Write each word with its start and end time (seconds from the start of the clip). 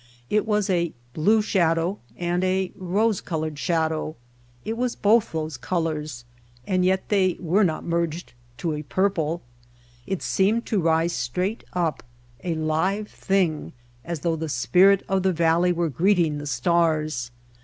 It 0.31 0.47
was 0.47 0.67
a 0.67 0.93
blue 1.13 1.43
shadow 1.43 1.99
and 2.17 2.43
a 2.43 2.71
rose 2.75 3.21
colored 3.21 3.59
shadow. 3.59 4.15
It 4.65 4.75
was 4.75 4.95
both 4.95 5.31
those 5.31 5.57
colors 5.57 6.25
and 6.65 6.83
yet 6.83 7.09
they 7.09 7.37
were 7.39 7.63
not 7.63 7.85
merged 7.85 8.33
to 8.57 8.73
a 8.73 8.81
purple. 8.81 9.43
It 10.07 10.23
seemed 10.23 10.65
to 10.65 10.81
rise 10.81 11.13
straight 11.13 11.63
up, 11.73 12.01
a 12.43 12.55
live 12.55 13.09
thing, 13.09 13.73
as 14.03 14.21
though 14.21 14.35
the 14.35 14.49
spirit 14.49 15.03
of 15.07 15.21
the 15.21 15.33
valley 15.33 15.71
were 15.71 15.87
greeting 15.89 16.39
the 16.39 16.47
stars. 16.47 17.29